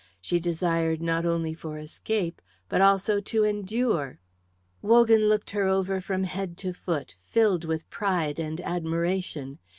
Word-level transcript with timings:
She 0.19 0.39
desired 0.39 0.99
not 0.99 1.27
only 1.27 1.53
for 1.53 1.77
escape, 1.77 2.41
but 2.67 2.81
also 2.81 3.19
to 3.21 3.43
endure. 3.43 4.17
Wogan 4.81 5.29
looked 5.29 5.51
her 5.51 5.67
over 5.67 6.01
from 6.01 6.23
head 6.23 6.57
to 6.65 6.73
foot, 6.73 7.15
filled 7.21 7.65
with 7.65 7.87
pride 7.91 8.39
and 8.39 8.59
admiration. 8.61 9.59